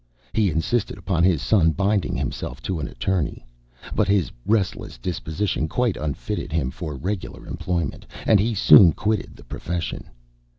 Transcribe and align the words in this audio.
He 0.33 0.49
insisted 0.49 0.97
upon 0.97 1.23
his 1.23 1.43
son 1.43 1.73
binding 1.73 2.15
himself 2.15 2.59
to 2.63 2.79
an 2.79 2.87
attorney. 2.87 3.45
But 3.93 4.07
his 4.07 4.31
restless 4.47 4.97
disposition 4.97 5.67
quite 5.67 5.95
unfitted 5.95 6.51
him 6.51 6.71
for 6.71 6.95
regular 6.95 7.45
employment, 7.45 8.07
and 8.25 8.39
he 8.39 8.55
soon 8.55 8.93
quitted 8.93 9.35
the 9.35 9.43
profession. 9.43 10.05